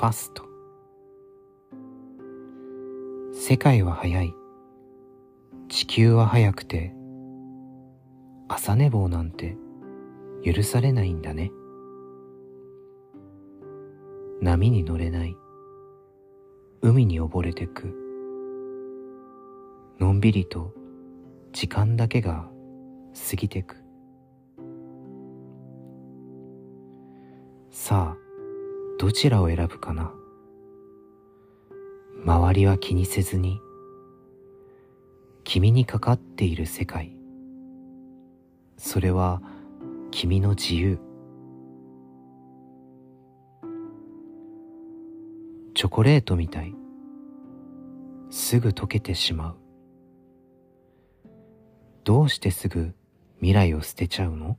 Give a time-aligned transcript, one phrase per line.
[0.00, 0.44] ファスト。
[3.34, 4.32] 世界は早い。
[5.68, 6.94] 地球は早くて
[8.48, 9.58] 朝寝坊なんて
[10.42, 11.52] 許されないんだね。
[14.40, 15.36] 波に乗れない。
[16.80, 17.94] 海に溺れてく。
[19.98, 20.72] のんびりと
[21.52, 22.48] 時間だけが
[23.28, 23.76] 過ぎてく。
[27.70, 28.19] さあ
[29.00, 30.12] どちらを選ぶかな？
[32.22, 33.58] 周りは気にせずに
[35.42, 37.16] 君にかかっている世界。
[38.76, 39.40] それは
[40.10, 40.98] 君の自由。
[45.74, 46.74] チョコレートみたい。
[48.28, 49.56] すぐ溶けてしまう。
[52.04, 52.94] どうしてすぐ
[53.36, 54.58] 未来を捨てちゃうの？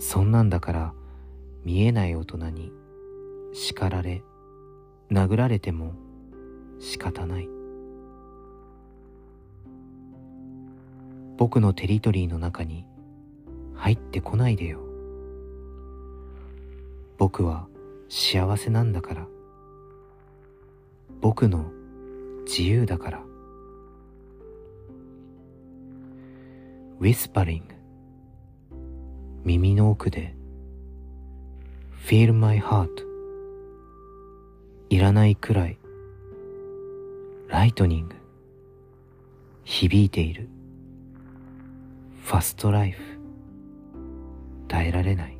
[0.00, 0.94] そんなんだから
[1.68, 2.72] 見えない大人に
[3.52, 4.22] 叱られ
[5.10, 5.92] 殴られても
[6.80, 7.48] 仕方ない。
[11.36, 12.86] 僕のテリトリーの中に
[13.74, 14.80] 入ってこないでよ。
[17.18, 17.68] 僕は
[18.08, 19.26] 幸せなんだから。
[21.20, 21.66] 僕の
[22.46, 23.22] 自由だから。
[26.98, 27.74] ウィスパリング
[29.44, 30.37] 耳の奥で
[32.06, 32.88] Feel my heart.
[34.88, 35.78] いらないくらい
[37.48, 38.14] ライトニング
[39.64, 40.48] 響いている。
[42.24, 43.02] ファストライフ
[44.68, 45.38] 耐えられない。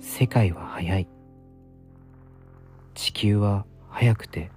[0.00, 1.08] 世界は速い。
[2.94, 4.50] 地球は速くて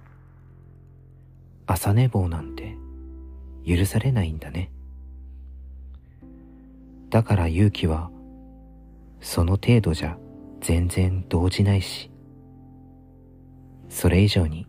[1.66, 2.76] 朝寝坊なんて
[3.64, 4.72] 許されないんだね。
[7.10, 8.10] だから勇気は
[9.20, 10.16] その程度じゃ
[10.60, 12.10] 全然動じないし
[13.88, 14.66] それ以上に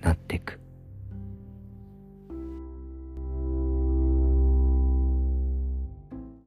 [0.00, 0.65] なってく。